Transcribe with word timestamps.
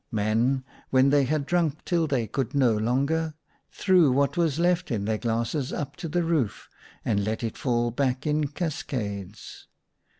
Men, 0.11 0.63
when 0.89 1.11
they 1.11 1.25
had 1.25 1.45
drunk 1.45 1.85
till 1.85 2.07
they 2.07 2.23
ACROSS 2.23 2.45
MY 2.45 2.49
BED. 2.49 2.61
149 2.61 2.75
could 2.75 2.83
no 2.83 2.91
longer, 2.91 3.33
threw 3.71 4.11
what 4.11 4.35
was 4.35 4.57
left 4.57 4.89
in 4.89 5.05
their 5.05 5.19
glasses 5.19 5.71
up 5.71 5.95
to 5.97 6.07
the 6.07 6.23
roof, 6.23 6.67
and 7.05 7.23
let 7.23 7.43
it 7.43 7.55
fall 7.55 7.91
back 7.91 8.25
in 8.25 8.47
cascades. 8.47 9.67